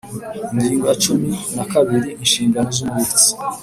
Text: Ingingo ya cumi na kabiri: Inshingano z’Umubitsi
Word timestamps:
Ingingo 0.51 0.83
ya 0.89 0.97
cumi 1.03 1.31
na 1.55 1.63
kabiri: 1.71 2.09
Inshingano 2.23 2.69
z’Umubitsi 2.75 3.29